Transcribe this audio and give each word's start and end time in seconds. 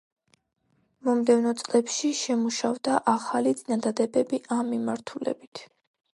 მომდევნო 1.09 1.51
წლებში 1.59 2.11
შემუშავდა 2.21 2.97
ახალი 3.17 3.53
წინადადებები 3.61 4.43
ამ 4.59 4.75
მიმართულებით. 4.77 5.65